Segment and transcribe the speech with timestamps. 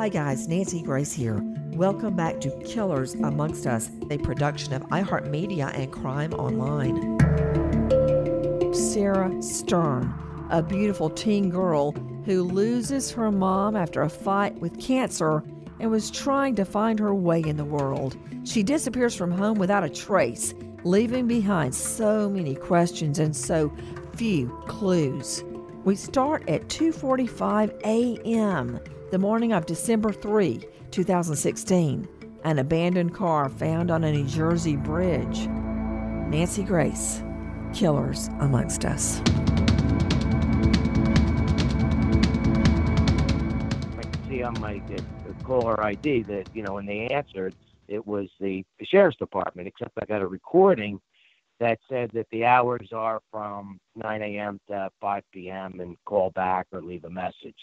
[0.00, 0.48] Hi, guys.
[0.48, 1.42] Nancy Grace here.
[1.72, 7.18] Welcome back to Killers Amongst Us, a production of iHeartMedia and Crime Online.
[8.72, 10.14] Sarah Stern,
[10.48, 11.92] a beautiful teen girl
[12.24, 15.44] who loses her mom after a fight with cancer
[15.80, 18.16] and was trying to find her way in the world.
[18.44, 23.70] She disappears from home without a trace, leaving behind so many questions and so
[24.16, 25.44] few clues.
[25.84, 32.08] We start at 2:45 a.m the morning of December 3, 2016,
[32.44, 35.48] an abandoned car found on a New Jersey bridge.
[36.28, 37.24] Nancy Grace,
[37.72, 39.20] Killers Amongst Us.
[43.98, 45.00] I can see on my uh,
[45.42, 47.56] caller ID that, you know, when they answered,
[47.88, 51.00] it was the, the sheriff's department, except I got a recording
[51.58, 54.60] that said that the hours are from 9 a.m.
[54.68, 55.80] to 5 p.m.
[55.80, 57.58] and call back or leave a message.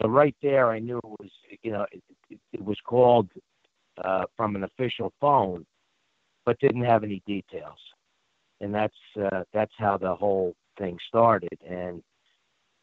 [0.00, 1.30] So right there, I knew it was,
[1.62, 3.28] you know, it, it, it was called
[4.02, 5.64] uh, from an official phone,
[6.44, 7.78] but didn't have any details,
[8.60, 11.56] and that's uh, that's how the whole thing started.
[11.68, 12.02] And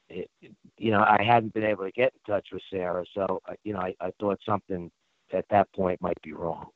[0.09, 0.29] it,
[0.77, 3.73] you know, I hadn't been able to get in touch with Sarah, so uh, you
[3.73, 4.89] know, I, I thought something
[5.33, 6.67] at that point might be wrong.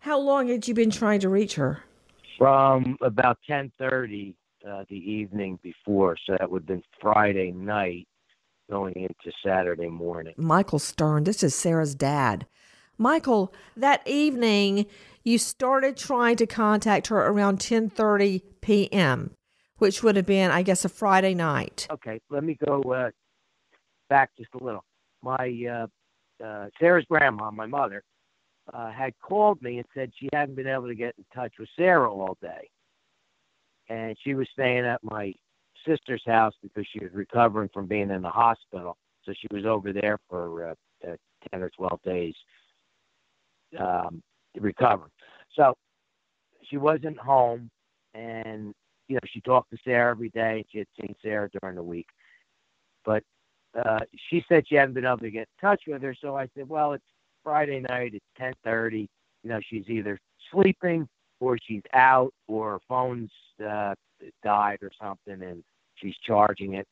[0.00, 1.84] How long had you been trying to reach her?
[2.38, 4.34] From about ten thirty
[4.68, 8.08] uh, the evening before, so that would have been Friday night
[8.70, 10.34] going into Saturday morning.
[10.36, 12.46] Michael Stern, this is Sarah's dad.
[12.96, 14.86] Michael, that evening
[15.24, 19.32] you started trying to contact her around 10:30 p.m.,
[19.78, 21.88] which would have been, I guess, a Friday night.
[21.90, 23.10] Okay, let me go uh,
[24.08, 24.84] back just a little.
[25.22, 25.88] My
[26.40, 28.02] uh, uh, Sarah's grandma, my mother,
[28.72, 31.68] uh, had called me and said she hadn't been able to get in touch with
[31.76, 32.68] Sarah all day,
[33.88, 35.34] and she was staying at my
[35.86, 38.96] sister's house because she was recovering from being in the hospital.
[39.24, 40.74] So she was over there for uh,
[41.08, 41.16] uh,
[41.52, 42.34] 10 or 12 days
[43.78, 44.22] um,
[44.58, 45.10] recovering.
[45.54, 45.74] So
[46.68, 47.70] she wasn't home,
[48.14, 48.72] and
[49.08, 50.64] you know she talked to Sarah every day.
[50.70, 52.06] She had seen Sarah during the week,
[53.04, 53.22] but
[53.84, 56.14] uh, she said she hadn't been able to get in touch with her.
[56.20, 57.04] So I said, "Well, it's
[57.42, 58.14] Friday night.
[58.14, 59.08] It's 10:30.
[59.42, 60.18] You know, she's either
[60.52, 61.08] sleeping
[61.40, 63.30] or she's out, or her phone's
[63.66, 63.94] uh,
[64.42, 65.62] died or something, and
[65.96, 66.86] she's charging it.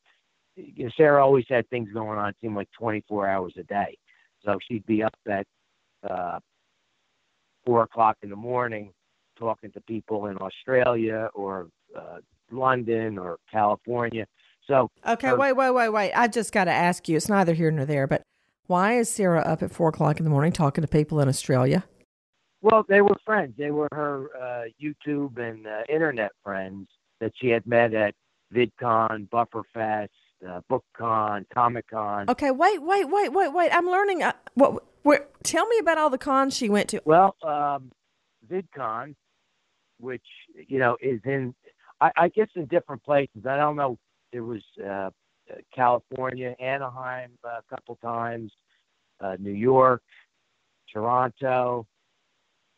[0.55, 2.29] You know, Sarah always had things going on.
[2.29, 3.97] It seemed like 24 hours a day,
[4.43, 5.45] so she'd be up at
[6.09, 6.39] uh,
[7.65, 8.91] four o'clock in the morning
[9.37, 11.67] talking to people in Australia or
[11.97, 12.17] uh,
[12.51, 14.25] London or California.
[14.67, 16.11] So okay, her, wait, wait, wait, wait.
[16.13, 17.17] I just got to ask you.
[17.17, 18.21] It's neither here nor there, but
[18.67, 21.85] why is Sarah up at four o'clock in the morning talking to people in Australia?
[22.61, 23.53] Well, they were friends.
[23.57, 26.87] They were her uh, YouTube and uh, internet friends
[27.19, 28.15] that she had met at
[28.53, 30.09] VidCon, Bufferfest,
[30.47, 32.29] uh, BookCon, Comic Con.
[32.29, 33.71] Okay, wait, wait, wait, wait, wait.
[33.73, 34.23] I'm learning.
[34.23, 34.83] Uh, what?
[35.03, 37.01] Where, tell me about all the cons she went to.
[37.05, 37.91] Well, um,
[38.49, 39.15] VidCon,
[39.99, 40.25] which
[40.67, 41.55] you know is in,
[42.01, 43.45] I, I guess in different places.
[43.47, 43.97] I don't know.
[44.31, 45.09] There was uh,
[45.73, 48.51] California, Anaheim uh, a couple times,
[49.21, 50.01] uh, New York,
[50.91, 51.87] Toronto.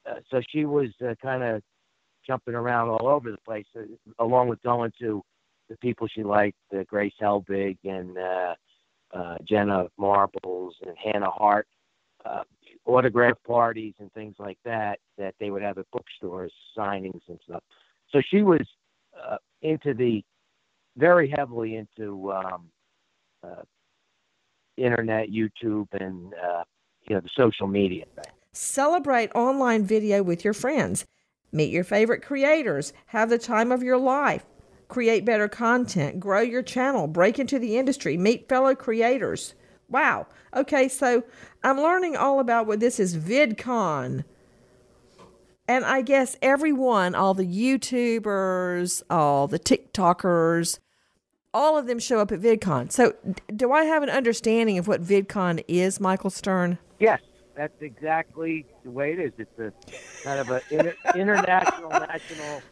[0.10, 1.62] Uh, so she was uh, kind of
[2.25, 3.81] jumping around all over the place, uh,
[4.19, 5.23] along with going to
[5.69, 8.56] the people she liked, uh, Grace Helbig and uh,
[9.13, 11.68] uh, Jenna Marbles and Hannah Hart,
[12.25, 12.44] uh,
[12.85, 17.63] autograph parties and things like that that they would have at bookstores, signings and stuff.
[18.09, 18.62] So she was
[19.15, 20.23] uh, into the
[20.97, 22.69] very heavily into um,
[23.44, 23.63] uh,
[24.77, 26.63] internet, YouTube, and uh,
[27.07, 28.06] you know the social media.
[28.53, 31.06] Celebrate online video with your friends.
[31.51, 32.94] Meet your favorite creators.
[33.07, 34.45] Have the time of your life
[34.92, 39.56] create better content, grow your channel, break into the industry, meet fellow creators.
[39.89, 40.27] Wow.
[40.53, 41.24] Okay, so
[41.63, 44.25] I'm learning all about what this is VidCon.
[45.68, 50.80] And I guess everyone, all the YouTubers, all the TikTokers,
[51.54, 52.92] all of them show up at VidCon.
[52.92, 53.13] So,
[53.56, 56.77] do I have an understanding of what VidCon is, Michael Stern?
[57.00, 57.21] Yes,
[57.62, 59.31] that's exactly the way it is.
[59.38, 59.72] It's a
[60.24, 62.63] kind of an inter- international, national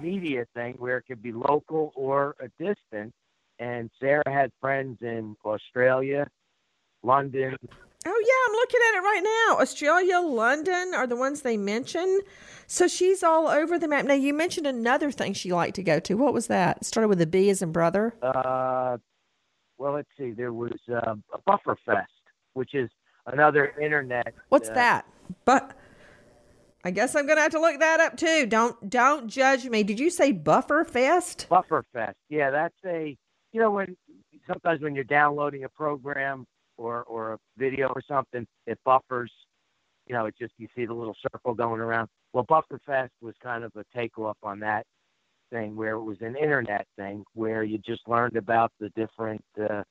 [0.00, 3.12] media thing where it could be local or a distant.
[3.58, 6.26] And Sarah had friends in Australia,
[7.02, 7.56] London.
[8.06, 9.60] Oh yeah, I'm looking at it right now.
[9.60, 12.20] Australia, London are the ones they mention.
[12.66, 14.06] So she's all over the map.
[14.06, 16.14] Now you mentioned another thing she liked to go to.
[16.14, 16.78] What was that?
[16.78, 18.14] It started with a B as in brother.
[18.22, 18.96] Uh,
[19.76, 20.30] well, let's see.
[20.30, 22.10] There was uh, a Buffer Fest,
[22.54, 22.88] which is
[23.26, 24.34] another internet.
[24.48, 25.06] What's uh, that?
[25.44, 25.76] But
[26.84, 28.46] I guess I'm gonna have to look that up too.
[28.46, 29.82] Don't don't judge me.
[29.82, 31.46] Did you say Buffer Fest?
[31.48, 32.16] Buffer Fest.
[32.28, 33.16] Yeah, that's a
[33.52, 33.96] you know when
[34.46, 36.44] sometimes when you're downloading a program
[36.76, 39.32] or or a video or something, it buffers.
[40.06, 42.08] You know, it just you see the little circle going around.
[42.32, 44.84] Well, Buffer Fest was kind of a takeoff on that
[45.52, 49.82] thing, where it was an internet thing where you just learned about the different uh,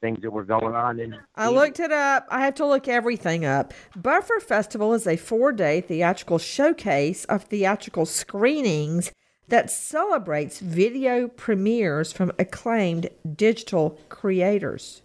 [0.00, 0.98] things that were going on.
[0.98, 2.26] In I looked it up.
[2.30, 3.72] I have to look everything up.
[3.96, 9.12] Buffer Festival is a four day theatrical showcase of theatrical screenings
[9.48, 15.02] that celebrates video premieres from acclaimed digital creators.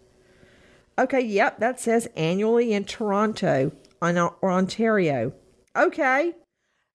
[0.97, 3.71] Okay, yep, that says annually in Toronto
[4.01, 5.33] or Ontario.
[5.75, 6.33] Okay,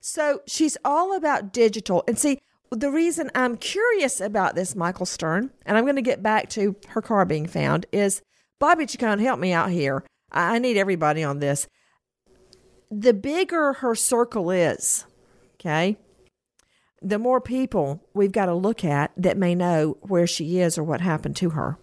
[0.00, 2.02] so she's all about digital.
[2.08, 6.22] And see, the reason I'm curious about this, Michael Stern, and I'm going to get
[6.22, 8.22] back to her car being found, is
[8.60, 10.04] Bobby Chacon, help me out here.
[10.30, 11.66] I need everybody on this.
[12.90, 15.04] The bigger her circle is,
[15.54, 15.96] okay,
[17.02, 20.84] the more people we've got to look at that may know where she is or
[20.84, 21.78] what happened to her.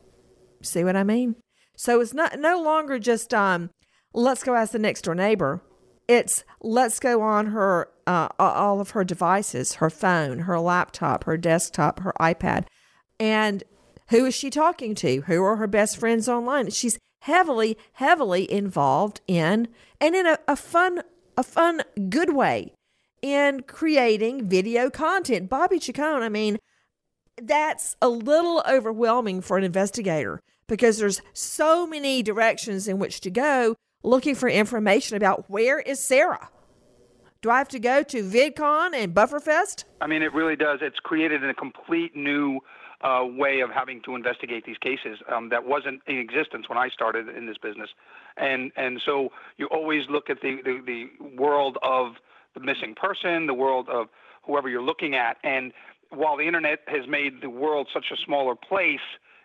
[0.61, 1.35] See what I mean?
[1.75, 3.69] So it's not no longer just um,
[4.13, 5.61] let's go ask the next door neighbor.
[6.07, 11.37] It's let's go on her uh, all of her devices, her phone, her laptop, her
[11.37, 12.65] desktop, her iPad,
[13.19, 13.63] and
[14.09, 15.21] who is she talking to?
[15.21, 16.69] Who are her best friends online?
[16.69, 19.67] She's heavily, heavily involved in,
[19.99, 21.01] and in a, a fun,
[21.35, 22.73] a fun, good way,
[23.21, 25.49] in creating video content.
[25.49, 26.57] Bobby Chacon, I mean,
[27.41, 33.29] that's a little overwhelming for an investigator because there's so many directions in which to
[33.29, 36.49] go looking for information about where is Sarah.
[37.41, 39.83] Do I have to go to VidCon and Bufferfest?
[40.01, 40.79] I mean, it really does.
[40.81, 42.59] It's created a complete new
[43.01, 46.89] uh, way of having to investigate these cases um, that wasn't in existence when I
[46.89, 47.89] started in this business,
[48.37, 52.13] and and so you always look at the, the the world of
[52.55, 54.07] the missing person, the world of
[54.43, 55.73] whoever you're looking at, and
[56.09, 58.99] while the internet has made the world such a smaller place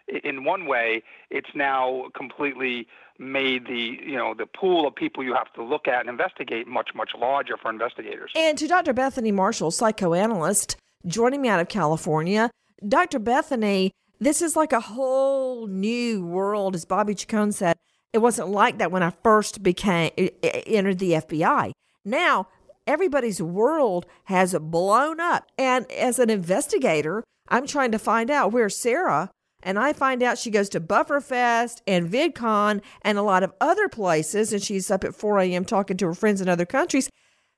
[0.08, 2.86] in one way, it's now completely
[3.18, 6.66] made the you know the pool of people you have to look at and investigate
[6.66, 8.32] much much larger for investigators.
[8.34, 8.92] And to Dr.
[8.92, 10.76] Bethany Marshall, psychoanalyst,
[11.06, 12.50] joining me out of California,
[12.86, 13.18] Dr.
[13.18, 17.76] Bethany, this is like a whole new world, as Bobby Chacon said.
[18.12, 20.10] It wasn't like that when I first became
[20.42, 21.72] entered the FBI.
[22.04, 22.48] Now
[22.86, 28.68] everybody's world has blown up, and as an investigator, I'm trying to find out where
[28.68, 29.30] Sarah
[29.62, 33.88] and I find out she goes to Bufferfest and VidCon and a lot of other
[33.88, 35.64] places, and she's up at 4 a.m.
[35.64, 37.08] talking to her friends in other countries,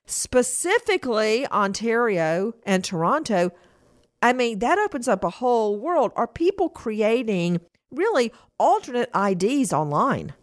[0.07, 3.51] specifically Ontario and Toronto.
[4.23, 6.13] I mean, that opens up a whole world.
[6.17, 10.35] Are people creating really alternate IDs online?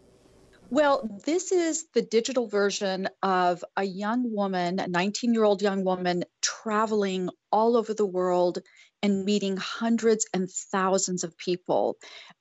[0.70, 5.84] Well, this is the digital version of a young woman, a 19 year old young
[5.84, 8.60] woman, traveling all over the world
[9.02, 11.96] and meeting hundreds and thousands of people,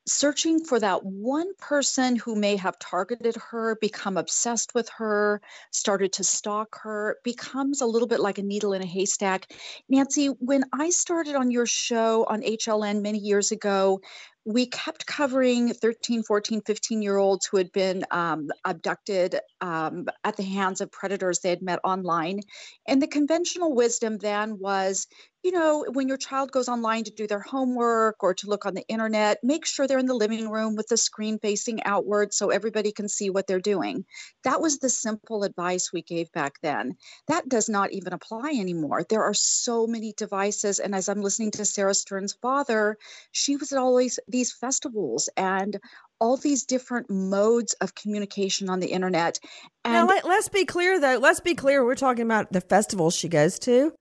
[0.07, 5.41] searching for that one person who may have targeted her, become obsessed with her,
[5.71, 9.51] started to stalk her, becomes a little bit like a needle in a haystack.
[9.89, 14.01] Nancy, when I started on your show on HLN many years ago,
[14.45, 20.35] we kept covering 13, 14, 15 year olds who had been um, abducted um, at
[20.35, 22.41] the hands of predators they had met online.
[22.87, 25.07] And the conventional wisdom then was
[25.43, 28.75] you know, when your child goes online to do their homework or to look on
[28.75, 32.49] the internet, make sure they're in the living room with the screen facing outward so
[32.49, 34.05] everybody can see what they're doing.
[34.43, 36.95] That was the simple advice we gave back then.
[37.27, 39.03] That does not even apply anymore.
[39.09, 40.79] There are so many devices.
[40.79, 42.97] And as I'm listening to Sarah Stern's father,
[43.31, 45.79] she was at all these, these festivals and
[46.19, 49.39] all these different modes of communication on the internet.
[49.83, 51.17] And now, let, us be clear, though.
[51.17, 51.83] Let's be clear.
[51.83, 53.91] We're talking about the festivals she goes to.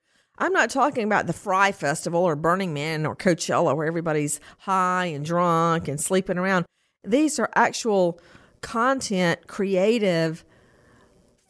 [0.41, 5.05] I'm not talking about the Fyre Festival or Burning Man or Coachella where everybody's high
[5.07, 6.65] and drunk and sleeping around.
[7.05, 8.19] These are actual
[8.63, 10.45] content creative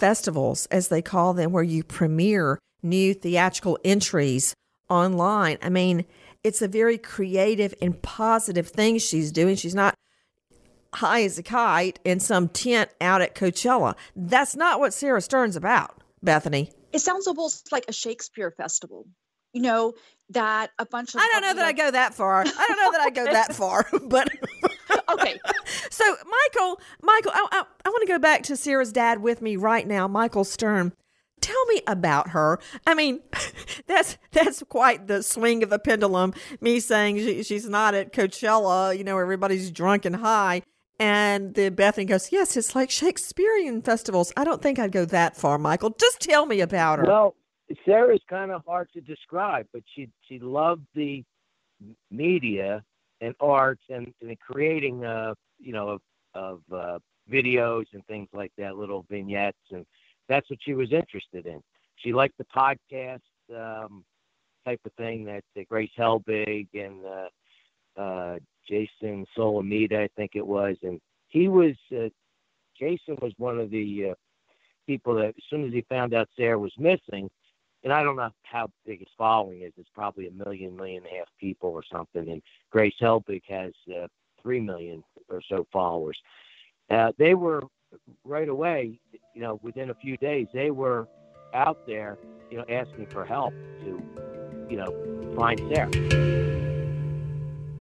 [0.00, 4.54] festivals, as they call them, where you premiere new theatrical entries
[4.88, 5.58] online.
[5.62, 6.04] I mean,
[6.42, 9.54] it's a very creative and positive thing she's doing.
[9.54, 9.94] She's not
[10.94, 13.94] high as a kite in some tent out at Coachella.
[14.16, 16.72] That's not what Sarah Stern's about, Bethany.
[16.92, 19.06] It sounds almost like a Shakespeare festival.
[19.52, 19.94] You know,
[20.30, 22.40] that a bunch of I don't know that I go that far.
[22.40, 24.28] I don't know that I go that far, but
[25.12, 25.38] okay.
[25.92, 29.56] So, Michael, Michael, I, I, I want to go back to Sarah's dad with me
[29.56, 30.94] right now, Michael Stern.
[31.40, 32.58] Tell me about her.
[32.86, 33.20] I mean,
[33.86, 36.32] that's that's quite the swing of the pendulum.
[36.60, 40.62] Me saying she, she's not at Coachella, you know, everybody's drunk and high,
[41.00, 45.36] and the Bethany goes, "Yes, it's like Shakespearean festivals." I don't think I'd go that
[45.36, 45.90] far, Michael.
[45.98, 47.06] Just tell me about her.
[47.06, 47.34] Well,
[47.84, 51.24] Sarah's kind of hard to describe, but she she loved the
[52.10, 52.84] media
[53.22, 56.00] and arts and, and creating uh you know of,
[56.34, 56.98] of uh,
[57.30, 59.86] videos and things like that, little vignettes, and
[60.28, 61.62] that's what she was interested in.
[61.96, 63.20] She liked the podcast
[63.54, 64.04] um,
[64.66, 67.28] type of thing that, that Grace Helbig and uh,
[68.00, 68.38] uh,
[68.68, 72.08] Jason Solomita, I think it was, and he was uh,
[72.78, 74.14] Jason was one of the uh,
[74.86, 77.28] people that as soon as he found out Sarah was missing,
[77.84, 79.72] and I don't know how big his following is.
[79.76, 82.28] It's probably a million, million and a half people or something.
[82.28, 84.06] And Grace Helbig has uh,
[84.42, 86.18] three million or so followers.
[86.90, 87.62] Uh, they were
[88.24, 88.98] right away,
[89.34, 91.08] you know, within a few days, they were
[91.54, 92.18] out there,
[92.50, 94.02] you know, asking for help to,
[94.68, 96.49] you know, find Sarah.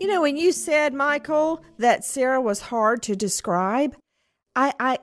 [0.00, 3.96] You know, when you said, Michael, that Sarah was hard to describe,
[4.56, 4.98] I, I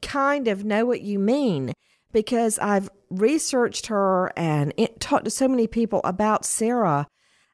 [0.00, 1.72] kind of know what you mean
[2.12, 7.06] because I've researched her and it, talked to so many people about Sarah.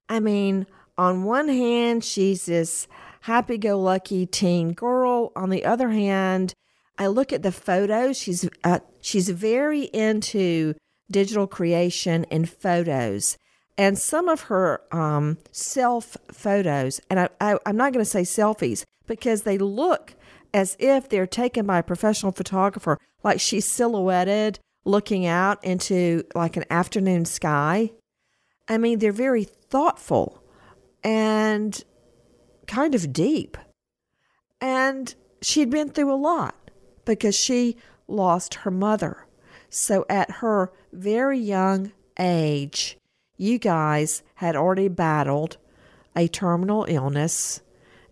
[0.09, 0.67] I mean,
[0.97, 2.89] on one hand, she's this
[3.23, 5.33] happy go lucky teen girl.
[5.37, 6.55] On the other hand,
[6.99, 8.19] I look at the photos.
[8.19, 10.75] She's uh, she's very into
[11.11, 13.37] digital creation and photos
[13.79, 18.23] and some of her um, self photos, and I, I, I'm not going to say
[18.23, 20.15] selfies because they look
[20.53, 26.57] as if they're taken by a professional photographer, like she's silhouetted looking out into like
[26.57, 27.93] an afternoon sky.
[28.67, 30.43] I mean, they're very thoughtful
[31.05, 31.83] and
[32.67, 33.57] kind of deep.
[34.61, 36.57] And she'd been through a lot
[37.05, 37.77] because she
[38.09, 39.28] lost her mother.
[39.71, 42.99] So at her very young age,
[43.37, 45.59] you guys had already battled
[46.17, 47.61] a terminal illness,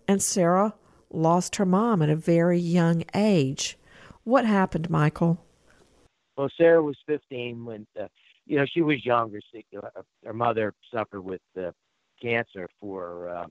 [0.06, 0.75] and Sarah
[1.10, 3.76] lost her mom at a very young age.
[4.25, 5.44] What happened, Michael?
[6.36, 8.08] Well, Sarah was 15 when, uh,
[8.44, 9.40] you know, she was younger.
[9.52, 11.70] She, uh, her mother suffered with uh,
[12.20, 13.46] cancer for uh,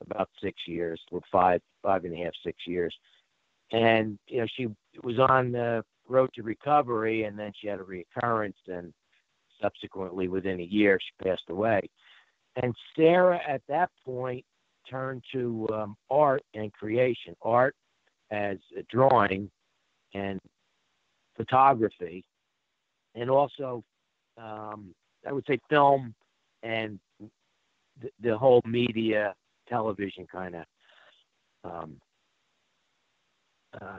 [0.00, 2.94] about six years, or five, five and a half, six years.
[3.70, 4.68] And, you know, she
[5.02, 8.92] was on the road to recovery, and then she had a recurrence, and
[9.60, 11.80] subsequently, within a year, she passed away.
[12.56, 14.44] And Sarah, at that point,
[14.88, 17.34] turned to um, art and creation.
[17.42, 17.74] Art
[18.30, 19.50] as drawing
[20.14, 20.40] and
[21.36, 22.24] photography,
[23.14, 23.84] and also
[24.36, 24.94] um,
[25.26, 26.14] I would say film
[26.62, 26.98] and
[28.00, 29.34] the, the whole media,
[29.68, 30.64] television kind of.
[31.64, 31.96] Um,
[33.80, 33.98] uh.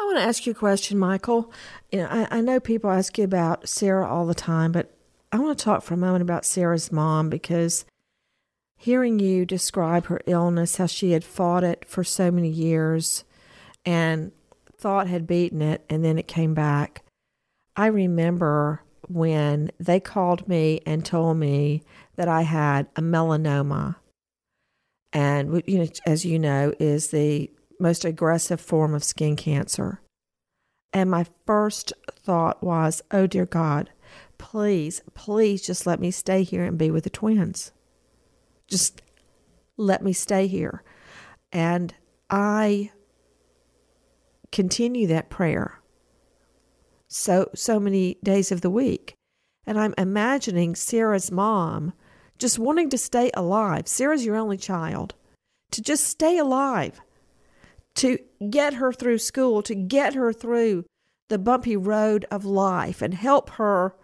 [0.00, 1.52] I want to ask you a question, Michael.
[1.90, 4.94] You know, I, I know people ask you about Sarah all the time, but
[5.32, 7.84] I want to talk for a moment about Sarah's mom because
[8.76, 13.24] hearing you describe her illness, how she had fought it for so many years
[13.84, 14.32] and
[14.76, 17.02] thought had beaten it, and then it came back.
[17.74, 21.82] I remember when they called me and told me
[22.16, 23.96] that I had a melanoma.
[25.12, 30.00] And, you know, as you know, is the most aggressive form of skin cancer.
[30.92, 33.90] And my first thought was, oh dear God,
[34.38, 37.72] please, please just let me stay here and be with the twins.
[38.66, 39.02] Just
[39.76, 40.82] let me stay here.
[41.52, 41.94] And
[42.30, 42.90] I
[44.50, 45.78] continue that prayer
[47.08, 49.14] so so many days of the week.
[49.66, 51.92] And I'm imagining Sarah's mom
[52.38, 53.88] just wanting to stay alive.
[53.88, 55.14] Sarah's your only child.
[55.72, 57.00] To just stay alive.
[57.98, 58.18] To
[58.50, 60.84] get her through school, to get her through
[61.28, 63.94] the bumpy road of life and help her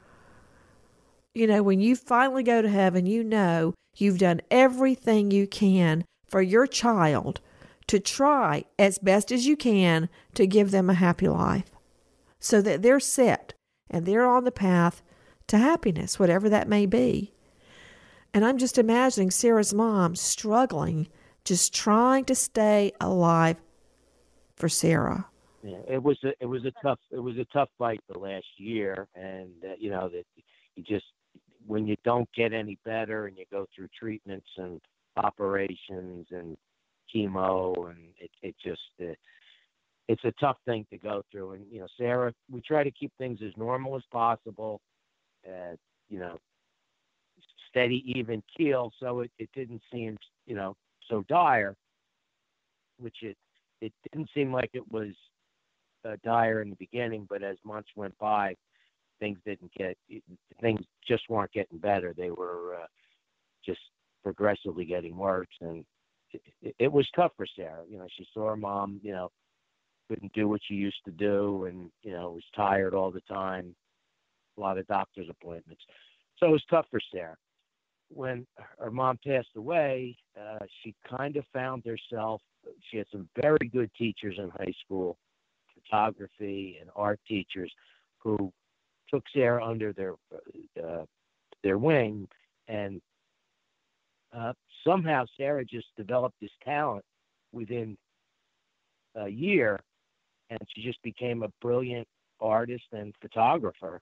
[1.34, 6.04] you know, when you finally go to heaven, you know you've done everything you can
[6.26, 7.40] for your child
[7.88, 11.72] to try as best as you can to give them a happy life
[12.38, 13.52] so that they're set
[13.90, 15.02] and they're on the path
[15.48, 17.32] to happiness, whatever that may be.
[18.32, 21.08] And I'm just imagining Sarah's mom struggling,
[21.44, 23.56] just trying to stay alive
[24.56, 25.26] for Sarah.
[25.62, 28.46] Yeah, it was a it was a tough it was a tough fight the last
[28.58, 30.24] year, and uh, you know that
[30.76, 31.06] you just
[31.66, 34.80] when you don't get any better and you go through treatments and
[35.16, 36.56] operations and
[37.14, 39.14] chemo and it it just uh,
[40.08, 43.12] it's a tough thing to go through and you know Sarah we try to keep
[43.16, 44.80] things as normal as possible
[45.46, 45.76] uh,
[46.08, 46.36] you know
[47.70, 50.76] steady even keel so it, it didn't seem you know
[51.08, 51.74] so dire
[52.98, 53.36] which it
[53.80, 55.12] it didn't seem like it was
[56.06, 58.54] uh, dire in the beginning but as months went by
[59.20, 59.96] things didn't get
[60.60, 62.14] things just weren't getting better.
[62.16, 62.86] They were uh,
[63.64, 63.80] just
[64.22, 65.84] progressively getting worse, and
[66.32, 67.84] it, it was tough for Sarah.
[67.88, 69.00] You know, she saw her mom.
[69.02, 69.30] You know,
[70.08, 73.74] couldn't do what she used to do, and you know was tired all the time.
[74.56, 75.82] A lot of doctor's appointments,
[76.38, 77.36] so it was tough for Sarah.
[78.14, 78.46] When
[78.78, 82.40] her mom passed away, uh, she kind of found herself.
[82.90, 85.18] She had some very good teachers in high school,
[85.74, 87.72] photography and art teachers,
[88.18, 88.52] who
[89.12, 90.14] took Sarah under their
[90.82, 91.04] uh,
[91.64, 92.28] their wing,
[92.68, 93.00] and
[94.32, 94.52] uh,
[94.86, 97.04] somehow Sarah just developed this talent
[97.52, 97.96] within
[99.16, 99.80] a year,
[100.50, 102.06] and she just became a brilliant
[102.40, 104.00] artist and photographer,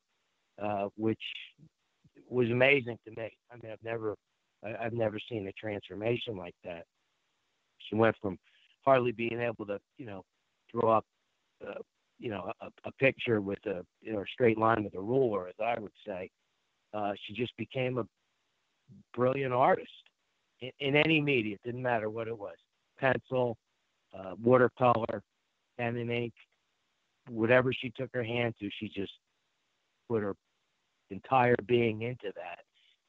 [0.62, 1.22] uh, which
[2.32, 3.30] was amazing to me.
[3.50, 4.16] I mean, I've never
[4.64, 6.84] I, have never seen a transformation like that.
[7.88, 8.38] She went from
[8.84, 10.22] hardly being able to, you know,
[10.72, 11.04] draw up
[11.66, 11.80] uh,
[12.18, 15.48] you know a, a picture with a you know a straight line with a ruler,
[15.48, 16.30] as I would say.
[16.94, 18.06] Uh, she just became a
[19.14, 19.90] brilliant artist
[20.60, 21.54] in, in any media.
[21.54, 22.56] It didn't matter what it was:
[22.98, 23.56] pencil,
[24.16, 25.22] uh, watercolor,
[25.78, 26.32] pen and ink,
[27.28, 28.70] whatever she took her hand to.
[28.78, 29.12] She just
[30.08, 30.36] put her
[31.12, 32.60] entire being into that,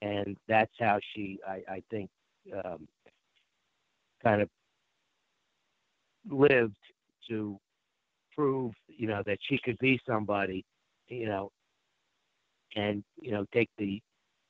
[0.01, 2.09] and that's how she, I, I think,
[2.63, 2.87] um,
[4.23, 4.49] kind of
[6.29, 6.77] lived
[7.29, 7.57] to
[8.35, 10.65] prove, you know, that she could be somebody,
[11.07, 11.51] you know,
[12.75, 14.01] and you know take the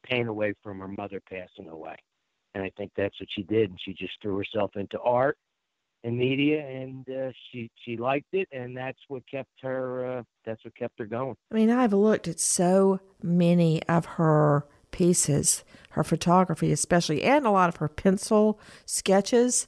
[0.04, 1.96] pain away from her mother passing away.
[2.56, 5.38] And I think that's what she did, and she just threw herself into art
[6.04, 10.20] and media, and uh, she she liked it, and that's what kept her.
[10.20, 11.36] Uh, that's what kept her going.
[11.52, 17.52] I mean, I've looked at so many of her pieces, her photography especially, and a
[17.52, 19.68] lot of her pencil sketches,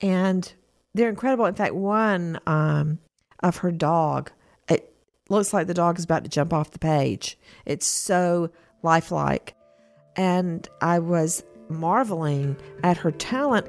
[0.00, 0.52] and
[0.94, 1.46] they're incredible.
[1.46, 2.98] In fact, one um,
[3.42, 4.30] of her dog.
[4.68, 4.92] It
[5.28, 7.38] looks like the dog is about to jump off the page.
[7.64, 8.50] It's so
[8.82, 9.54] lifelike.
[10.16, 13.68] And I was marveling at her talent.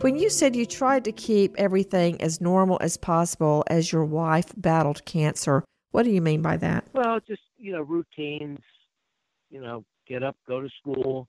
[0.00, 4.46] When you said you tried to keep everything as normal as possible as your wife
[4.56, 6.86] battled cancer, what do you mean by that?
[6.94, 8.60] Well, just, you know, routines,
[9.50, 11.28] you know, get up, go to school,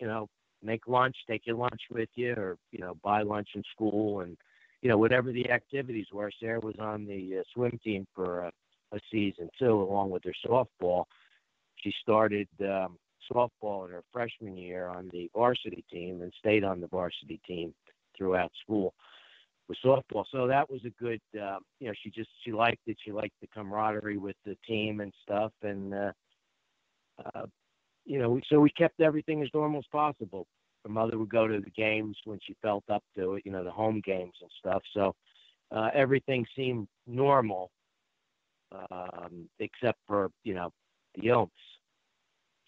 [0.00, 0.28] you know,
[0.62, 4.36] make lunch, take your lunch with you, or, you know, buy lunch in school and,
[4.82, 6.30] you know, whatever the activities were.
[6.40, 8.52] Sarah was on the uh, swim team for a,
[8.92, 11.04] a season too, along with her softball.
[11.76, 12.96] She started um,
[13.32, 17.74] softball in her freshman year on the varsity team and stayed on the varsity team
[18.16, 18.94] throughout school
[19.68, 20.24] with softball.
[20.30, 22.96] So that was a good, uh, you know, she just she liked it.
[23.04, 26.12] She liked the camaraderie with the team and stuff, and uh,
[27.34, 27.46] uh,
[28.04, 30.46] you know, so we kept everything as normal as possible.
[30.84, 33.64] Her mother would go to the games when she felt up to it, you know,
[33.64, 34.82] the home games and stuff.
[34.94, 35.14] So
[35.72, 37.70] uh, everything seemed normal,
[38.90, 40.70] um, except for you know
[41.16, 41.50] the illness.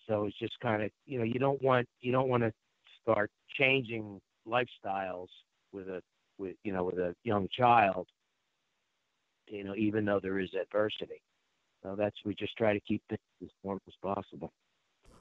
[0.09, 2.53] So it's just kind of you know you don't want you don't want to
[3.03, 5.29] start changing lifestyles
[5.73, 6.03] with a
[6.39, 8.07] with you know with a young child
[9.49, 11.21] you know even though there is adversity
[11.83, 14.53] so that's we just try to keep things as normal as possible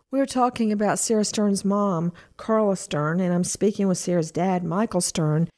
[0.10, 5.02] we're talking about Sarah Stern's mom, Carla Stern, and I'm speaking with Sarah's dad, Michael
[5.02, 5.50] Stern,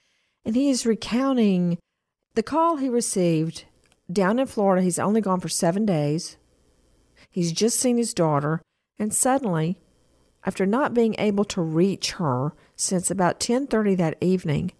[0.43, 1.77] and he is recounting
[2.33, 3.65] the call he received
[4.11, 4.81] down in Florida.
[4.81, 6.37] He's only gone for seven days.
[7.29, 8.59] He's just seen his daughter,
[8.99, 9.79] and suddenly
[10.45, 14.71] after not being able to reach her since about 10:30 that evening,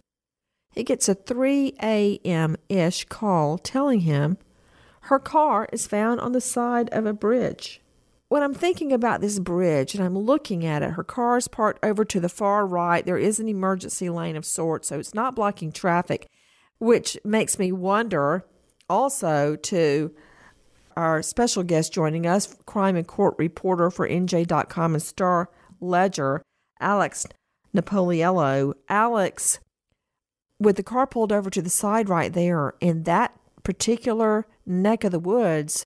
[0.72, 2.56] he gets a 3 a.m.
[2.68, 4.38] ish call telling him
[5.02, 7.80] her car is found on the side of a bridge.
[8.28, 11.84] When I'm thinking about this bridge and I'm looking at it, her car is parked
[11.84, 13.04] over to the far right.
[13.04, 16.28] There is an emergency lane of sorts, so it's not blocking traffic,
[16.78, 18.44] which makes me wonder
[18.88, 20.14] also to
[20.96, 25.50] our special guest joining us, crime and court reporter for NJ.com and Star
[25.80, 26.42] Ledger,
[26.80, 27.26] Alex
[27.74, 28.74] Napoliello.
[28.88, 29.58] Alex,
[30.58, 35.12] with the car pulled over to the side right there in that particular neck of
[35.12, 35.84] the woods,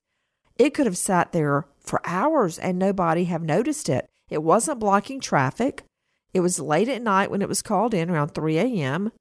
[0.57, 4.07] it could have sat there for hours and nobody have noticed it.
[4.29, 5.83] It wasn't blocking traffic.
[6.33, 9.11] It was late at night when it was called in around 3 a.m.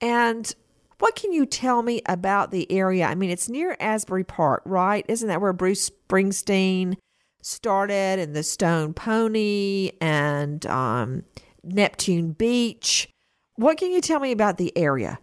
[0.00, 0.52] And
[1.00, 3.06] what can you tell me about the area?
[3.06, 5.04] I mean, it's near Asbury Park, right?
[5.08, 6.96] Isn't that where Bruce Springsteen
[7.42, 11.24] started and the Stone Pony and um,
[11.64, 13.08] Neptune Beach?
[13.56, 15.18] What can you tell me about the area?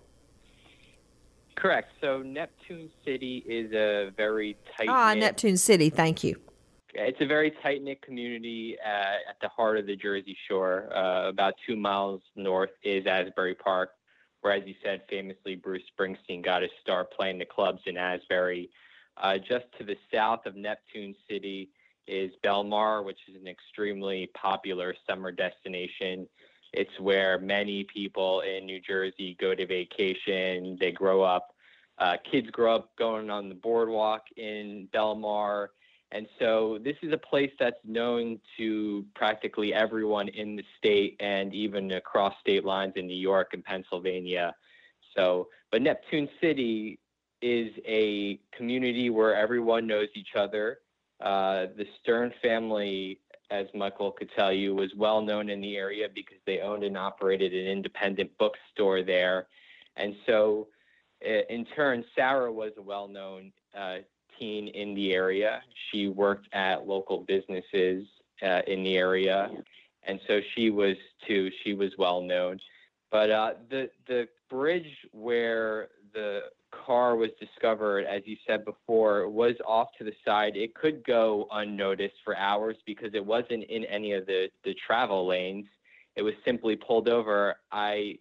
[1.55, 1.91] Correct.
[2.01, 4.89] So Neptune City is a very tight.
[4.89, 5.89] Ah, Neptune City.
[5.89, 6.39] Thank you.
[6.93, 10.89] It's a very tight knit community uh, at the heart of the Jersey Shore.
[10.95, 13.91] Uh, about two miles north is Asbury Park
[14.41, 18.69] where, as you said, famously Bruce Springsteen got his start playing the clubs in Asbury.
[19.17, 21.69] Uh, just to the south of Neptune City
[22.07, 26.27] is Belmar, which is an extremely popular summer destination.
[26.73, 30.77] It's where many people in New Jersey go to vacation.
[30.79, 31.53] They grow up,
[31.97, 35.69] uh, kids grow up going on the boardwalk in Belmar.
[36.11, 41.53] And so this is a place that's known to practically everyone in the state and
[41.53, 44.55] even across state lines in New York and Pennsylvania.
[45.15, 46.99] So, but Neptune City
[47.41, 50.79] is a community where everyone knows each other.
[51.19, 53.19] Uh, the Stern family,
[53.51, 56.97] as Michael could tell you, was well known in the area because they owned and
[56.97, 59.47] operated an independent bookstore there.
[59.97, 60.67] And so,
[61.21, 63.97] in turn, Sarah was a well known uh,
[64.41, 65.61] in the area.
[65.91, 68.05] She worked at local businesses
[68.41, 69.49] uh, in the area,
[70.03, 70.95] and so she was
[71.27, 71.49] too.
[71.63, 72.59] She was well known.
[73.11, 79.55] But uh, the the bridge where the car was discovered, as you said before, was
[79.65, 80.55] off to the side.
[80.55, 85.27] It could go unnoticed for hours because it wasn't in any of the, the travel
[85.27, 85.65] lanes.
[86.15, 87.55] it was simply pulled over.
[87.71, 88.17] I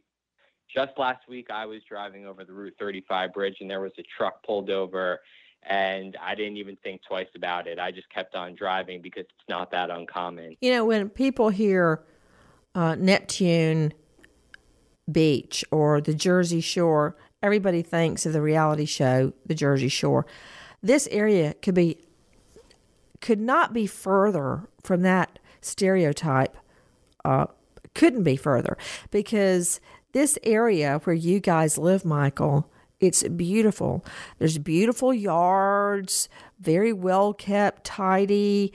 [0.74, 4.04] just last week I was driving over the Route 35 bridge and there was a
[4.16, 5.20] truck pulled over
[5.66, 7.78] and I didn't even think twice about it.
[7.78, 10.56] I just kept on driving because it's not that uncommon.
[10.60, 12.02] You know, when people hear
[12.74, 13.92] uh, Neptune
[15.10, 20.26] Beach or the Jersey Shore, everybody thinks of the reality show, The Jersey Shore.
[20.82, 21.98] This area could be
[23.20, 26.56] could not be further from that stereotype.
[27.24, 27.46] Uh,
[27.94, 28.76] couldn't be further
[29.10, 29.80] because
[30.12, 32.70] this area where you guys live, Michael,
[33.00, 34.04] it's beautiful.
[34.38, 36.28] There's beautiful yards,
[36.58, 38.72] very well kept, tidy,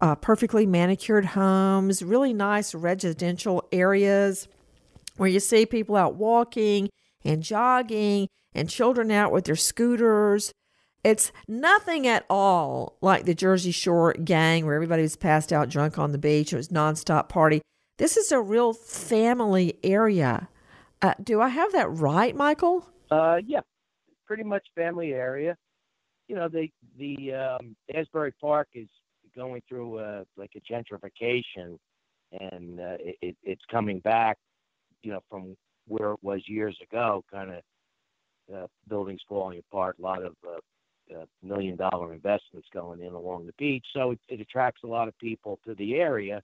[0.00, 4.48] uh, perfectly manicured homes, really nice residential areas
[5.16, 6.88] where you see people out walking
[7.24, 10.52] and jogging and children out with their scooters.
[11.04, 15.98] It's nothing at all like the Jersey Shore gang where everybody was passed out drunk
[15.98, 16.52] on the beach.
[16.52, 17.60] It was nonstop party.
[17.98, 20.48] This is a real family area.
[21.02, 22.86] Uh, do I have that right, Michael?
[23.10, 23.60] Uh, yeah,
[24.26, 25.56] pretty much family area.
[26.28, 26.68] You know, the
[26.98, 28.88] the um, Asbury Park is
[29.34, 31.78] going through uh, like a gentrification,
[32.32, 34.38] and uh, it, it's coming back.
[35.02, 35.56] You know, from
[35.88, 41.16] where it was years ago, kind of uh, buildings falling apart, a lot of uh,
[41.16, 43.84] uh, million dollar investments going in along the beach.
[43.92, 46.42] So it, it attracts a lot of people to the area.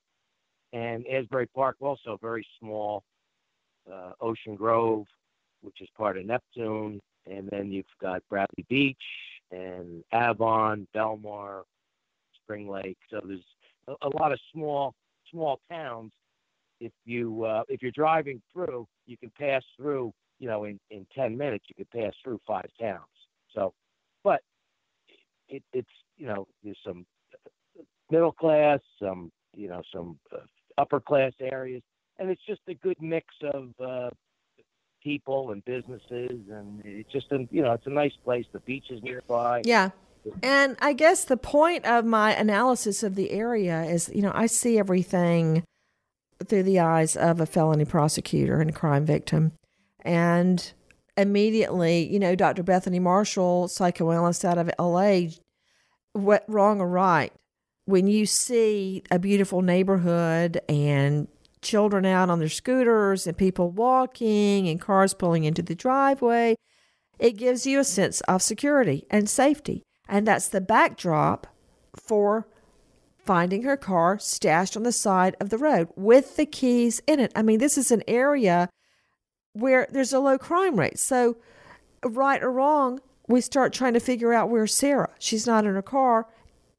[0.72, 3.04] And Asbury Park also very small.
[3.90, 5.06] Uh, Ocean Grove,
[5.66, 8.96] which is part of Neptune, and then you've got Bradley Beach
[9.50, 11.62] and Avon, Belmar,
[12.36, 12.98] Spring Lake.
[13.10, 13.44] So there's
[13.88, 14.94] a, a lot of small
[15.30, 16.12] small towns.
[16.80, 20.12] If you uh, if you're driving through, you can pass through.
[20.38, 23.02] You know, in in ten minutes, you could pass through five towns.
[23.52, 23.74] So,
[24.22, 24.40] but
[25.48, 27.04] it, it's you know there's some
[28.08, 30.38] middle class, some you know some uh,
[30.78, 31.82] upper class areas,
[32.18, 34.10] and it's just a good mix of uh,
[35.06, 38.44] people and businesses, and it's just a you know it's a nice place.
[38.52, 39.62] The beach is nearby.
[39.64, 39.90] Yeah.
[40.42, 44.46] And I guess the point of my analysis of the area is, you know, I
[44.46, 45.62] see everything
[46.44, 49.52] through the eyes of a felony prosecutor and a crime victim.
[50.00, 50.72] And
[51.16, 52.64] immediately, you know, Dr.
[52.64, 55.28] Bethany Marshall, psychoanalyst out of LA,
[56.12, 57.32] what wrong or right,
[57.84, 61.28] when you see a beautiful neighborhood and
[61.66, 66.56] children out on their scooters and people walking and cars pulling into the driveway,
[67.18, 69.82] it gives you a sense of security and safety.
[70.08, 71.46] And that's the backdrop
[71.94, 72.46] for
[73.18, 77.32] finding her car stashed on the side of the road with the keys in it.
[77.34, 78.68] I mean, this is an area
[79.52, 80.98] where there's a low crime rate.
[80.98, 81.36] So,
[82.04, 85.10] right or wrong, we start trying to figure out where's Sarah.
[85.18, 86.28] She's not in her car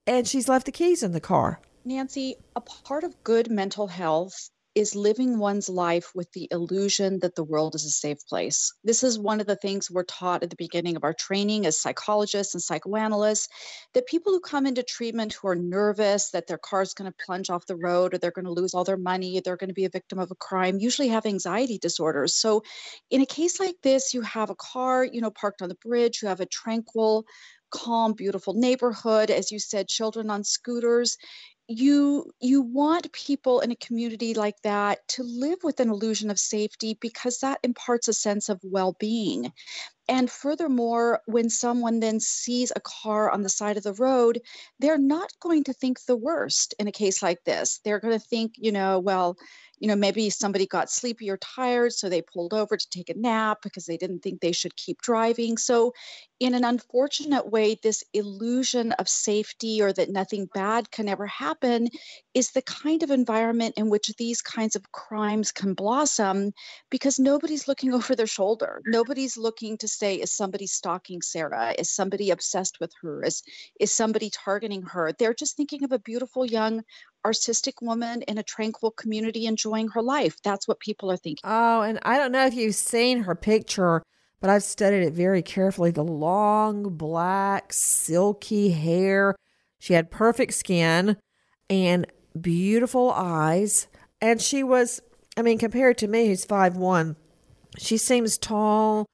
[0.05, 1.59] and she's left the keys in the car.
[1.83, 7.33] Nancy, a part of good mental health is living one's life with the illusion that
[7.33, 8.71] the world is a safe place.
[8.83, 11.81] This is one of the things we're taught at the beginning of our training as
[11.81, 13.47] psychologists and psychoanalysts
[13.95, 17.25] that people who come into treatment who are nervous that their car is going to
[17.25, 19.73] plunge off the road or they're going to lose all their money, they're going to
[19.73, 22.35] be a victim of a crime, usually have anxiety disorders.
[22.35, 22.61] So
[23.09, 26.19] in a case like this, you have a car, you know, parked on the bridge,
[26.21, 27.25] you have a tranquil
[27.69, 31.17] calm beautiful neighborhood as you said children on scooters
[31.67, 36.39] you you want people in a community like that to live with an illusion of
[36.39, 39.51] safety because that imparts a sense of well-being.
[40.07, 44.39] And furthermore when someone then sees a car on the side of the road
[44.79, 47.79] they're not going to think the worst in a case like this.
[47.83, 49.37] They're going to think you know well
[49.79, 53.17] you know, maybe somebody got sleepy or tired, so they pulled over to take a
[53.17, 55.57] nap because they didn't think they should keep driving.
[55.57, 55.93] So,
[56.39, 61.89] in an unfortunate way, this illusion of safety or that nothing bad can ever happen
[62.35, 66.51] is the kind of environment in which these kinds of crimes can blossom
[66.91, 68.81] because nobody's looking over their shoulder.
[68.85, 71.73] Nobody's looking to say, is somebody stalking Sarah?
[71.77, 73.23] Is somebody obsessed with her?
[73.23, 73.41] Is,
[73.79, 75.13] is somebody targeting her?
[75.17, 76.83] They're just thinking of a beautiful young
[77.27, 80.41] artistic woman in a tranquil community enjoying her life.
[80.43, 81.41] That's what people are thinking.
[81.43, 84.01] Oh, and I don't know if you've seen her picture,
[84.39, 85.91] but I've studied it very carefully.
[85.91, 89.35] The long, black, silky hair.
[89.77, 91.17] She had perfect skin
[91.69, 92.07] and
[92.39, 93.87] beautiful eyes.
[94.21, 95.01] And she was,
[95.35, 97.17] I mean, compared to me, who's five one,
[97.77, 99.05] she seems tall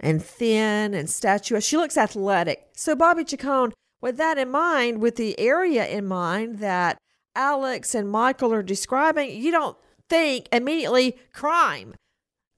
[0.00, 1.68] and thin and statuesque.
[1.68, 2.68] She looks athletic.
[2.74, 6.98] So, Bobby Chacon, with that in mind, with the area in mind that
[7.40, 9.76] Alex and Michael are describing, you don't
[10.10, 11.94] think immediately crime.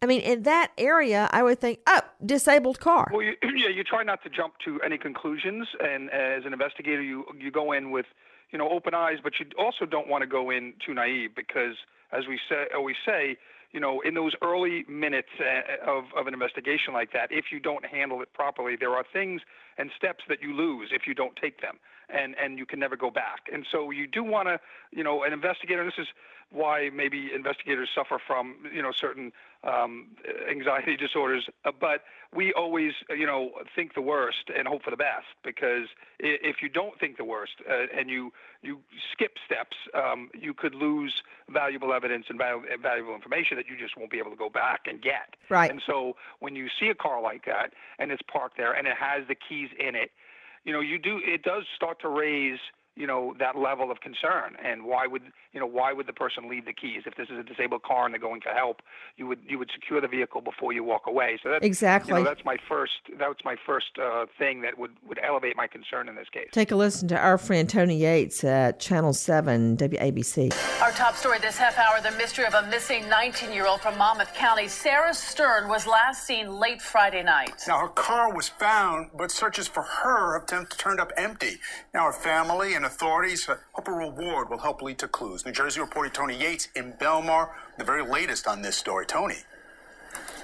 [0.03, 3.09] I mean, in that area, I would think, oh, disabled car.
[3.13, 7.01] Well, you, yeah, you try not to jump to any conclusions, and as an investigator,
[7.01, 8.07] you you go in with
[8.53, 11.75] you know, open eyes, but you also don't want to go in too naive because,
[12.13, 13.39] as we say, always say,
[13.73, 17.59] you know, in those early minutes uh, of, of an investigation like that, if you
[17.59, 19.41] don't handle it properly, there are things
[19.79, 22.97] and steps that you lose if you don't take them, and and you can never
[22.97, 23.49] go back.
[23.53, 24.61] And so you do want to,
[24.91, 25.85] you know, an investigator.
[25.85, 26.09] This is
[26.53, 29.33] why maybe investigators suffer from you know certain
[29.65, 30.09] um,
[30.51, 31.49] anxiety disorders.
[31.65, 35.89] Uh, but we always you know think the worst and hope for the best because
[36.19, 38.81] if you don't think the worst uh, and you you
[39.13, 44.11] skip steps, um, you could lose valuable evidence and valuable information that you just won't
[44.11, 45.35] be able to go back and get.
[45.49, 45.71] Right.
[45.71, 48.97] And so when you see a car like that and it's parked there and it
[48.99, 50.11] has the keys in it,
[50.65, 52.59] you know you do it does start to raise
[52.97, 54.57] you know that level of concern.
[54.65, 57.03] And why would you know why would the person leave the keys?
[57.07, 58.83] If this is a disabled car and they're going for help
[59.17, 61.39] you would you would secure the vehicle before you walk away.
[61.43, 64.93] So that's exactly you know, that's my first that's my first uh, thing that would
[65.07, 66.49] would elevate my concern in this case.
[66.53, 71.39] Take a listen to our friend tony yates at channel 7 wabc our top story
[71.39, 74.69] this half hour the mystery of a missing 19 year old from monmouth county.
[74.69, 77.53] Sarah stern was last seen late friday night.
[77.69, 81.57] Now her car was found but searches for her have turned up empty.
[81.93, 85.47] Now her family and and authorities hope a reward will help lead to clues.
[85.47, 89.07] New Jersey reporter Tony Yates in Belmar, the very latest on this story.
[89.07, 89.37] Tony.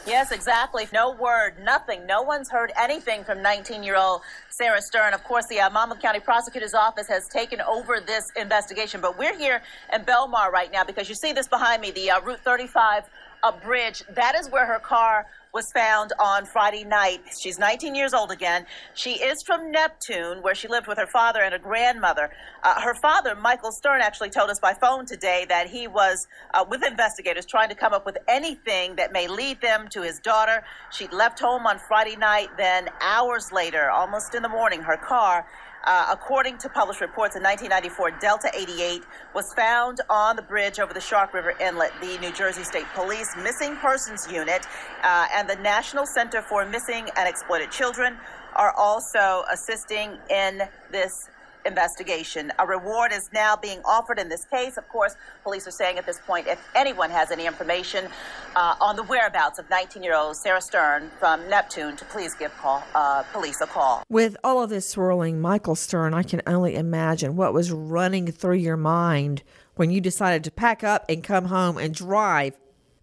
[0.06, 0.86] Yes, exactly.
[0.92, 2.06] No word, nothing.
[2.06, 5.14] No one's heard anything from 19 year old Sarah Stern.
[5.14, 9.36] Of course, the uh, Monmouth County Prosecutor's Office has taken over this investigation, but we're
[9.36, 9.60] here
[9.92, 13.02] in Belmar right now because you see this behind me, the uh, Route 35
[13.42, 14.04] uh, bridge.
[14.10, 15.26] That is where her car
[15.58, 17.20] was found on Friday night.
[17.36, 18.64] She's 19 years old again.
[18.94, 22.30] She is from Neptune, where she lived with her father and a grandmother.
[22.62, 26.64] Uh, her father, Michael Stern, actually told us by phone today that he was uh,
[26.70, 30.62] with investigators trying to come up with anything that may lead them to his daughter.
[30.92, 35.44] She'd left home on Friday night, then hours later, almost in the morning, her car
[35.84, 39.02] uh, according to published reports, in 1994, Delta 88
[39.34, 41.92] was found on the bridge over the Shark River Inlet.
[42.00, 44.66] The New Jersey State Police Missing Persons Unit
[45.02, 48.16] uh, and the National Center for Missing and Exploited Children
[48.56, 51.28] are also assisting in this
[51.66, 52.52] investigation.
[52.58, 54.76] A reward is now being offered in this case.
[54.76, 58.08] Of course, police are saying at this point if anyone has any information
[58.56, 62.56] uh, on the whereabouts of 19 year old Sarah Stern from Neptune to please give
[62.58, 64.02] call, uh, police a call.
[64.08, 68.56] With all of this swirling, Michael Stern, I can only imagine what was running through
[68.56, 69.42] your mind
[69.76, 72.58] when you decided to pack up and come home and drive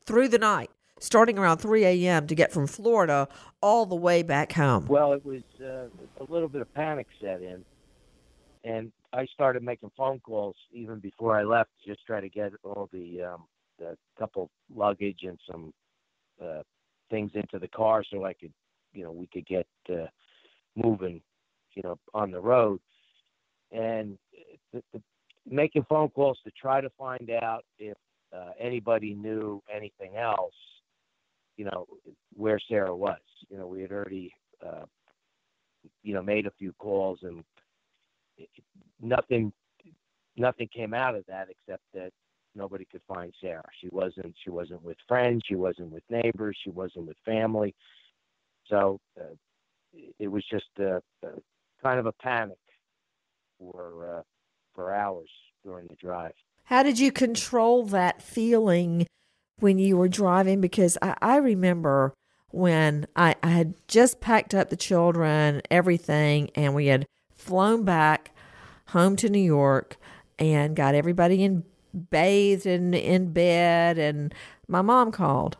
[0.05, 2.27] through the night starting around 3 a.m.
[2.27, 3.27] to get from Florida
[3.61, 4.85] all the way back home?
[4.87, 5.87] Well, it was uh,
[6.19, 7.63] a little bit of panic set in
[8.65, 12.89] and I started making phone calls even before I left, just try to get all
[12.91, 13.45] the um,
[13.77, 15.71] the couple luggage and some
[16.43, 16.63] uh,
[17.11, 18.53] things into the car so I could,
[18.93, 20.07] you know, we could get uh,
[20.75, 21.21] moving,
[21.75, 22.79] you know, on the road.
[23.71, 24.17] And
[24.73, 25.01] the, the,
[25.47, 27.97] making phone calls to try to find out if
[28.35, 30.55] uh, anybody knew anything else,
[31.57, 31.85] you know,
[32.33, 33.19] where Sarah was.
[33.49, 34.33] You know, we had already,
[34.65, 34.85] uh,
[36.01, 37.43] you know, made a few calls and
[39.01, 39.51] nothing
[40.37, 42.11] nothing came out of that except that
[42.55, 43.67] nobody could find Sarah.
[43.81, 47.75] She wasn't she wasn't with friends, she wasn't with neighbors, she wasn't with family.
[48.67, 49.35] So uh,
[50.19, 51.29] it was just a, a,
[51.83, 52.57] kind of a panic
[53.59, 54.21] for uh,
[54.73, 55.29] for hours
[55.63, 56.33] during the drive.
[56.65, 59.05] How did you control that feeling
[59.59, 60.61] when you were driving?
[60.61, 62.13] Because I, I remember
[62.49, 68.31] when I, I had just packed up the children, everything, and we had flown back
[68.87, 69.97] home to New York
[70.39, 71.63] and got everybody in
[72.09, 74.33] bathed and in bed and
[74.67, 75.57] my mom called.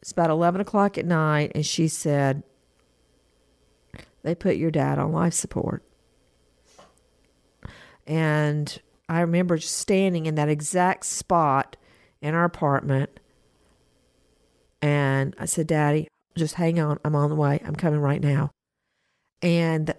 [0.00, 2.42] It's about eleven o'clock at night and she said
[4.22, 5.82] they put your dad on life support.
[8.06, 11.76] And I remember just standing in that exact spot
[12.20, 13.20] in our apartment.
[14.80, 16.98] And I said, Daddy, just hang on.
[17.04, 17.60] I'm on the way.
[17.64, 18.50] I'm coming right now.
[19.42, 19.94] And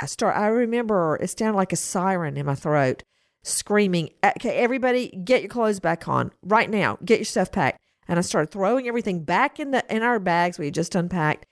[0.00, 0.36] I start.
[0.36, 3.02] I remember it sounded like a siren in my throat,
[3.42, 6.98] screaming, "Okay, everybody, get your clothes back on right now.
[7.04, 10.58] Get your stuff packed." And I started throwing everything back in the in our bags
[10.58, 11.46] we had just unpacked.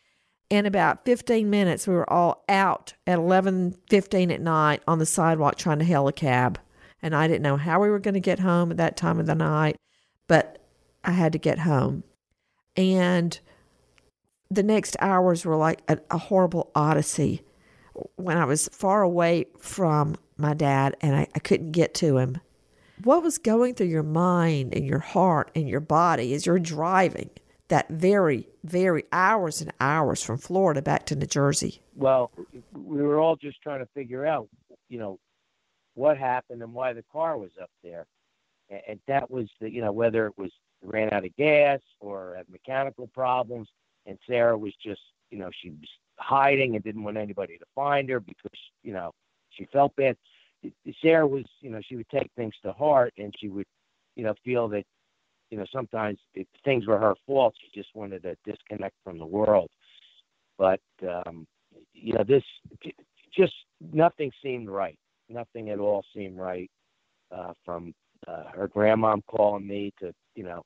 [0.51, 5.57] In about 15 minutes, we were all out at 11:15 at night on the sidewalk
[5.57, 6.59] trying to hail a cab.
[7.03, 9.27] And I didn't know how we were going to get home at that time of
[9.27, 9.77] the night,
[10.27, 10.59] but
[11.05, 12.03] I had to get home.
[12.77, 13.39] And
[14.51, 17.43] the next hours were like a, a horrible odyssey
[18.16, 22.40] when I was far away from my dad and I, I couldn't get to him.
[23.05, 27.30] What was going through your mind and your heart and your body as you're driving
[27.68, 31.80] that very, very hours and hours from Florida back to New Jersey?
[31.94, 32.30] Well,
[32.72, 34.49] we were all just trying to figure out,
[34.88, 35.18] you know,
[35.94, 38.07] what happened and why the car was up there.
[38.70, 40.51] And, that was the, you know, whether it was
[40.82, 43.68] ran out of gas or had mechanical problems.
[44.07, 45.88] And Sarah was just, you know, she was
[46.19, 49.12] hiding and didn't want anybody to find her because, you know,
[49.51, 50.16] she felt bad.
[51.01, 53.66] Sarah was, you know, she would take things to heart and she would,
[54.16, 54.85] you know, feel that,
[55.51, 59.27] you know, sometimes if things were her fault, she just wanted to disconnect from the
[59.27, 59.71] world.
[60.59, 61.47] But, um,
[61.95, 62.43] you know, this
[63.35, 63.55] just
[63.93, 64.99] nothing seemed right.
[65.29, 66.71] Nothing at all seemed right
[67.31, 67.95] uh, from
[68.27, 70.62] uh, her grandmom calling me to, you know,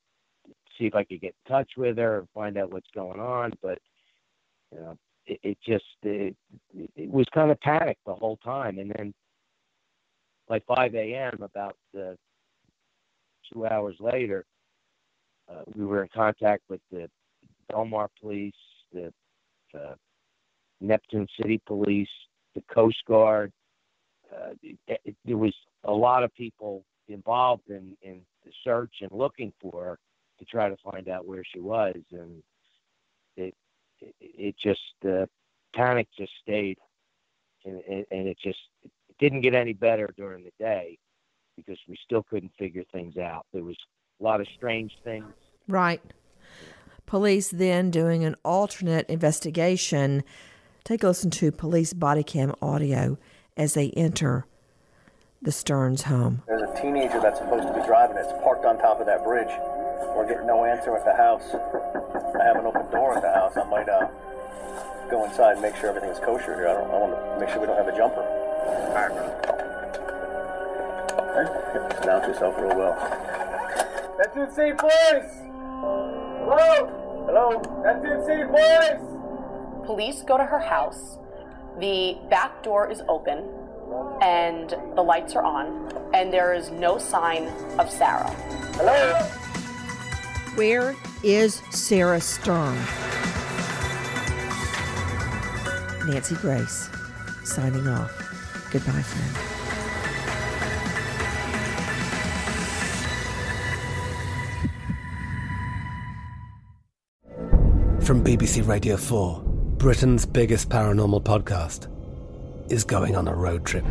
[0.79, 3.53] see if I could get in touch with her and find out what's going on.
[3.63, 3.79] But,
[4.73, 4.97] you know,
[5.27, 6.37] it, it just, it,
[6.97, 8.79] it was kind of panic the whole time.
[8.79, 9.15] And then
[10.49, 12.15] by 5 a.m., about uh,
[13.53, 14.45] two hours later,
[15.51, 17.09] uh, we were in contact with the
[17.71, 18.53] Belmar police,
[18.93, 19.13] the
[19.75, 19.95] uh,
[20.81, 22.09] Neptune City Police,
[22.55, 23.53] the Coast Guard.
[24.33, 25.55] Uh, it, it, there was
[25.85, 29.99] a lot of people involved in, in the search and looking for her
[30.39, 32.43] to try to find out where she was, and
[33.37, 33.55] it
[34.03, 35.27] it, it just uh,
[35.75, 36.79] panic just stayed,
[37.65, 40.99] and, and it just it didn't get any better during the day
[41.57, 43.47] because we still couldn't figure things out.
[43.53, 43.77] There was
[44.21, 45.33] a lot of strange things.
[45.69, 46.01] Right.
[47.07, 50.25] Police then doing an alternate investigation.
[50.85, 53.19] Take a listen to police body cam audio
[53.57, 54.47] as they enter
[55.43, 56.43] the Sterns home.
[56.47, 58.17] There's a teenager that's supposed to be driving.
[58.17, 59.51] It's parked on top of that bridge.
[60.17, 61.43] We're getting no answer at the house.
[61.53, 63.57] I have an open door at the house.
[63.57, 64.09] I might uh,
[65.11, 66.69] go inside and make sure everything's kosher here.
[66.69, 68.23] I, don't, I want to make sure we don't have a jumper.
[68.23, 69.13] All right,
[71.33, 72.03] Okay.
[72.03, 72.95] Announce yourself real well.
[74.19, 75.31] That dude say boys!
[76.45, 77.25] Hello?
[77.27, 77.83] Hello?
[77.83, 79.01] That dude say boys!
[79.87, 81.19] Police go to her house.
[81.79, 83.49] The back door is open
[84.21, 87.49] and the lights are on, and there is no sign
[87.79, 88.31] of Sarah.
[88.77, 89.42] Hello?
[90.55, 92.77] Where is Sarah Stern?
[96.07, 96.91] Nancy Grace,
[97.43, 98.13] signing off.
[98.71, 99.53] Goodbye, friend.
[108.05, 109.43] From BBC Radio 4,
[109.79, 111.89] Britain's biggest paranormal podcast
[112.71, 113.87] is going on a road trip.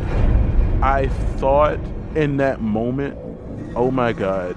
[0.80, 1.08] I
[1.38, 1.80] thought
[2.14, 3.18] in that moment,
[3.74, 4.56] oh my God,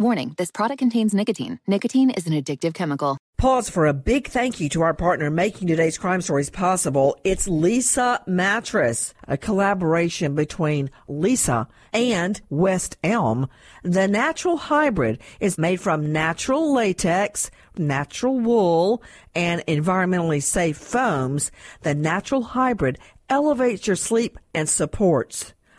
[0.00, 1.58] Warning this product contains nicotine.
[1.66, 3.18] Nicotine is an addictive chemical.
[3.36, 7.16] Pause for a big thank you to our partner making today's crime stories possible.
[7.24, 13.48] It's Leesa Mattress, a collaboration between Leesa and West Elm.
[13.82, 19.02] The natural hybrid is made from natural latex, natural wool,
[19.34, 21.50] and environmentally safe foams.
[21.82, 25.54] The natural hybrid elevates your sleep and supports.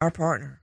[0.00, 0.60] our partner.